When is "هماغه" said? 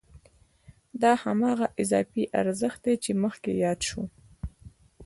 1.23-1.67